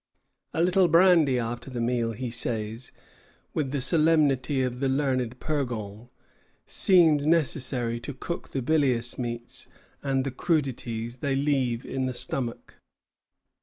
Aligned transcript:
"A 0.55 0.63
little 0.63 0.87
brandy 0.87 1.37
after 1.37 1.69
the 1.69 1.79
meal," 1.79 2.13
he 2.13 2.31
says, 2.31 2.91
with 3.53 3.69
the 3.69 3.79
solemnity 3.79 4.63
of 4.63 4.79
the 4.79 4.89
learned 4.89 5.39
Purgon, 5.39 6.09
"seems 6.65 7.27
necessary 7.27 7.99
to 7.99 8.15
cook 8.15 8.49
the 8.49 8.63
bilious 8.63 9.19
meats 9.19 9.67
and 10.01 10.23
the 10.23 10.31
crudities 10.31 11.17
they 11.17 11.35
leave 11.35 11.85
in 11.85 12.07
the 12.07 12.15
stomach." 12.15 12.77